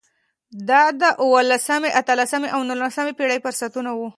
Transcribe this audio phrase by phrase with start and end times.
[0.69, 4.07] دا د اولسمې، اتلسمې او نولسمې پېړیو فرصتونه وو.